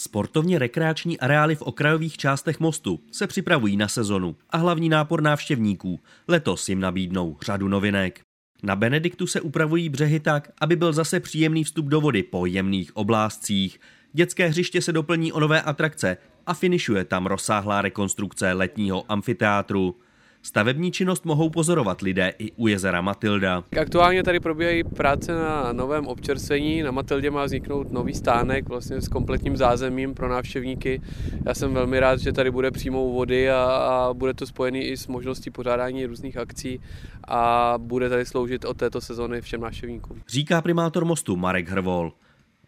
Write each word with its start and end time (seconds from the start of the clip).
Sportovně 0.00 0.58
rekreační 0.58 1.20
areály 1.20 1.56
v 1.56 1.62
okrajových 1.62 2.16
částech 2.16 2.60
mostu 2.60 3.00
se 3.12 3.26
připravují 3.26 3.76
na 3.76 3.88
sezonu 3.88 4.36
a 4.50 4.56
hlavní 4.56 4.88
nápor 4.88 5.22
návštěvníků 5.22 6.00
letos 6.28 6.68
jim 6.68 6.80
nabídnou 6.80 7.36
řadu 7.42 7.68
novinek. 7.68 8.20
Na 8.62 8.76
Benediktu 8.76 9.26
se 9.26 9.40
upravují 9.40 9.88
břehy 9.88 10.20
tak, 10.20 10.50
aby 10.60 10.76
byl 10.76 10.92
zase 10.92 11.20
příjemný 11.20 11.64
vstup 11.64 11.86
do 11.86 12.00
vody 12.00 12.22
po 12.22 12.46
jemných 12.46 12.96
oblázcích. 12.96 13.80
Dětské 14.12 14.48
hřiště 14.48 14.82
se 14.82 14.92
doplní 14.92 15.32
o 15.32 15.40
nové 15.40 15.62
atrakce 15.62 16.16
a 16.46 16.54
finišuje 16.54 17.04
tam 17.04 17.26
rozsáhlá 17.26 17.82
rekonstrukce 17.82 18.52
letního 18.52 19.12
amfiteátru. 19.12 19.96
Stavební 20.42 20.92
činnost 20.92 21.24
mohou 21.24 21.50
pozorovat 21.50 22.00
lidé 22.00 22.32
i 22.38 22.52
u 22.52 22.66
jezera 22.66 23.00
Matilda. 23.00 23.64
Aktuálně 23.80 24.22
tady 24.22 24.40
probíhají 24.40 24.84
práce 24.84 25.32
na 25.34 25.72
novém 25.72 26.06
občerstvení. 26.06 26.82
Na 26.82 26.90
Matildě 26.90 27.30
má 27.30 27.44
vzniknout 27.44 27.92
nový 27.92 28.14
stánek 28.14 28.68
vlastně 28.68 29.00
s 29.00 29.08
kompletním 29.08 29.56
zázemím 29.56 30.14
pro 30.14 30.28
návštěvníky. 30.28 31.00
Já 31.46 31.54
jsem 31.54 31.74
velmi 31.74 32.00
rád, 32.00 32.20
že 32.20 32.32
tady 32.32 32.50
bude 32.50 32.70
přímou 32.70 33.12
vody 33.12 33.50
a, 33.50 33.64
a 33.64 34.14
bude 34.14 34.34
to 34.34 34.46
spojený 34.46 34.80
i 34.80 34.96
s 34.96 35.06
možností 35.06 35.50
pořádání 35.50 36.06
různých 36.06 36.36
akcí 36.36 36.80
a 37.28 37.74
bude 37.78 38.08
tady 38.08 38.26
sloužit 38.26 38.64
od 38.64 38.76
této 38.76 39.00
sezony 39.00 39.40
všem 39.40 39.60
návštěvníkům. 39.60 40.22
Říká 40.28 40.62
primátor 40.62 41.04
mostu 41.04 41.36
Marek 41.36 41.68
Hrvol. 41.68 42.12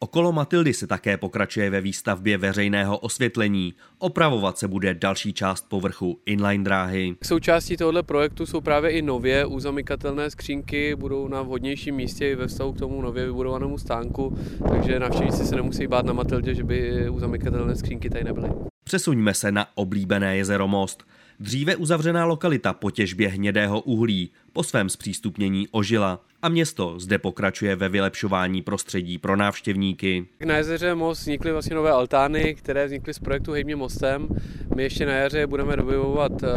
Okolo 0.00 0.32
Matildy 0.32 0.74
se 0.74 0.86
také 0.86 1.16
pokračuje 1.16 1.70
ve 1.70 1.80
výstavbě 1.80 2.38
veřejného 2.38 2.98
osvětlení. 2.98 3.74
Opravovat 3.98 4.58
se 4.58 4.68
bude 4.68 4.94
další 4.94 5.32
část 5.32 5.68
povrchu 5.68 6.20
inline 6.26 6.64
dráhy. 6.64 7.16
Součástí 7.24 7.76
tohoto 7.76 8.02
projektu 8.02 8.46
jsou 8.46 8.60
právě 8.60 8.90
i 8.90 9.02
nově 9.02 9.46
uzamykatelné 9.46 10.30
skřínky, 10.30 10.94
budou 10.94 11.28
na 11.28 11.42
vhodnějším 11.42 11.94
místě 11.94 12.30
i 12.30 12.34
ve 12.34 12.46
vztahu 12.46 12.72
k 12.72 12.78
tomu 12.78 13.02
nově 13.02 13.26
vybudovanému 13.26 13.78
stánku, 13.78 14.38
takže 14.68 15.00
návštěvníci 15.00 15.46
se 15.46 15.56
nemusí 15.56 15.86
bát 15.86 16.06
na 16.06 16.12
Matildě, 16.12 16.54
že 16.54 16.64
by 16.64 17.08
uzamykatelné 17.08 17.76
skřínky 17.76 18.10
tady 18.10 18.24
nebyly. 18.24 18.48
Přesuňme 18.84 19.34
se 19.34 19.52
na 19.52 19.66
oblíbené 19.74 20.36
jezero 20.36 20.68
Most. 20.68 21.04
Dříve 21.40 21.76
uzavřená 21.76 22.24
lokalita 22.24 22.72
po 22.72 22.90
těžbě 22.90 23.28
hnědého 23.28 23.80
uhlí 23.80 24.30
po 24.58 24.62
svém 24.62 24.88
zpřístupnění 24.88 25.68
ožila 25.70 26.20
a 26.42 26.48
město 26.48 26.98
zde 26.98 27.18
pokračuje 27.18 27.76
ve 27.76 27.88
vylepšování 27.88 28.62
prostředí 28.62 29.18
pro 29.18 29.36
návštěvníky. 29.36 30.26
Na 30.44 30.56
jezeře 30.56 30.94
Most 30.94 31.20
vznikly 31.20 31.52
vlastně 31.52 31.76
nové 31.76 31.90
altány, 31.90 32.54
které 32.54 32.86
vznikly 32.86 33.14
z 33.14 33.18
projektu 33.18 33.52
Hejmě 33.52 33.76
mostem. 33.76 34.28
My 34.76 34.82
ještě 34.82 35.06
na 35.06 35.12
jaře 35.12 35.46
budeme 35.46 35.76
dobyvovat 35.76 36.32
eh, 36.42 36.48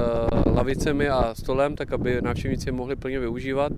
lavicemi 0.50 1.10
a 1.10 1.36
stolem, 1.36 1.76
tak 1.76 1.92
aby 1.92 2.22
návštěvníci 2.22 2.70
je 2.70 2.74
mohli 2.74 2.96
plně 2.96 3.20
využívat. 3.20 3.72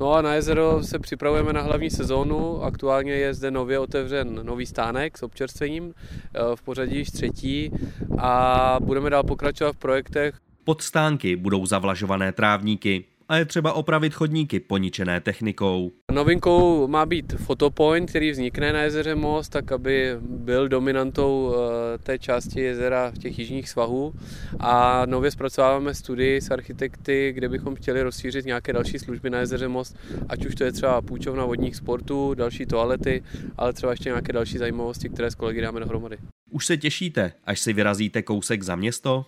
No 0.00 0.12
a 0.12 0.22
na 0.22 0.34
jezero 0.34 0.82
se 0.82 0.98
připravujeme 0.98 1.52
na 1.52 1.60
hlavní 1.60 1.90
sezónu. 1.90 2.62
Aktuálně 2.62 3.12
je 3.12 3.34
zde 3.34 3.50
nově 3.50 3.78
otevřen 3.78 4.40
nový 4.42 4.66
stánek 4.66 5.18
s 5.18 5.22
občerstvením 5.22 5.94
eh, 5.94 6.40
v 6.54 6.62
pořadí 6.62 6.96
již 6.96 7.10
třetí 7.10 7.70
a 8.18 8.76
budeme 8.80 9.10
dál 9.10 9.22
pokračovat 9.22 9.72
v 9.72 9.78
projektech. 9.78 10.34
Pod 10.64 10.82
stánky 10.82 11.36
budou 11.36 11.66
zavlažované 11.66 12.32
trávníky, 12.32 13.04
a 13.28 13.36
je 13.36 13.44
třeba 13.44 13.72
opravit 13.72 14.14
chodníky 14.14 14.60
poničené 14.60 15.20
technikou. 15.20 15.92
Novinkou 16.12 16.88
má 16.88 17.06
být 17.06 17.32
fotopoint, 17.32 18.08
který 18.08 18.30
vznikne 18.30 18.72
na 18.72 18.82
jezeře 18.82 19.14
Most, 19.14 19.48
tak 19.48 19.72
aby 19.72 20.16
byl 20.20 20.68
dominantou 20.68 21.54
eh, 21.54 21.98
té 21.98 22.18
části 22.18 22.60
jezera 22.60 23.10
v 23.10 23.18
těch 23.18 23.38
jižních 23.38 23.68
svahů. 23.68 24.12
A 24.60 25.06
nově 25.06 25.30
zpracováváme 25.30 25.94
studii 25.94 26.40
s 26.40 26.50
architekty, 26.50 27.32
kde 27.32 27.48
bychom 27.48 27.74
chtěli 27.74 28.02
rozšířit 28.02 28.46
nějaké 28.46 28.72
další 28.72 28.98
služby 28.98 29.30
na 29.30 29.38
jezeře 29.38 29.68
Most, 29.68 29.96
ať 30.28 30.46
už 30.46 30.54
to 30.54 30.64
je 30.64 30.72
třeba 30.72 31.02
půjčovna 31.02 31.44
vodních 31.44 31.76
sportů, 31.76 32.34
další 32.34 32.66
toalety, 32.66 33.22
ale 33.56 33.72
třeba 33.72 33.92
ještě 33.92 34.08
nějaké 34.08 34.32
další 34.32 34.58
zajímavosti, 34.58 35.08
které 35.08 35.30
s 35.30 35.34
kolegy 35.34 35.60
dáme 35.60 35.80
dohromady. 35.80 36.18
Už 36.50 36.66
se 36.66 36.76
těšíte, 36.76 37.32
až 37.44 37.60
si 37.60 37.72
vyrazíte 37.72 38.22
kousek 38.22 38.62
za 38.62 38.76
město? 38.76 39.26